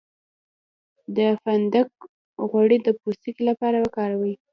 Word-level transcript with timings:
د 1.17 1.19
فندق 1.43 1.89
غوړي 2.49 2.77
د 2.85 2.87
پوستکي 2.99 3.41
لپاره 3.49 3.77
وکاروئ 3.79 4.33